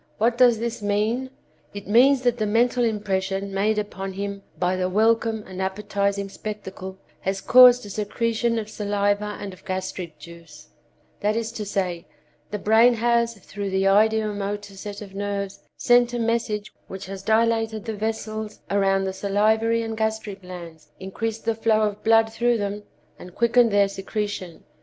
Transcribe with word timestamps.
What 0.17 0.35
does 0.35 0.57
this 0.57 0.81
mean? 0.81 1.29
It 1.75 1.87
means 1.87 2.23
that 2.23 2.39
the 2.39 2.47
mental 2.47 2.83
impression 2.83 3.53
made 3.53 3.77
upon 3.77 4.13
him 4.13 4.41
by 4.57 4.75
the 4.75 4.89
welcome 4.89 5.43
and 5.45 5.61
appetizing 5.61 6.27
spectacle 6.27 6.97
has 7.19 7.39
caused 7.39 7.85
a 7.85 7.89
secretion 7.91 8.57
of 8.57 8.67
saliva 8.67 9.37
and 9.39 9.53
of 9.53 9.63
gastric 9.63 10.17
juice; 10.17 10.69
that 11.19 11.35
is 11.35 11.51
to 11.51 11.65
say, 11.65 12.07
the 12.49 12.57
brain 12.57 12.95
has, 12.95 13.35
through 13.35 13.69
the 13.69 13.83
ideo 13.83 14.35
motor 14.35 14.75
set 14.75 15.03
of 15.03 15.13
nerves, 15.13 15.59
sent 15.77 16.13
a 16.15 16.19
message 16.19 16.73
which 16.87 17.05
has 17.05 17.21
dilated 17.21 17.85
the 17.85 17.93
vessels 17.93 18.59
around 18.71 19.03
the 19.03 19.13
salivary 19.13 19.83
and 19.83 19.97
gastric 19.97 20.41
glands, 20.41 20.87
increased 20.99 21.45
the 21.45 21.53
flow 21.53 21.81
of 21.81 22.03
blood 22.03 22.33
through 22.33 22.57
them 22.57 22.81
and 23.19 23.35
quickened 23.35 23.69
their 23.69 23.87
secretion. 23.87 24.63